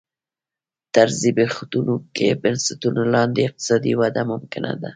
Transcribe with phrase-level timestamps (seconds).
[0.93, 4.89] تر زبېښونکو بنسټونو لاندې اقتصادي وده ممکنه ده.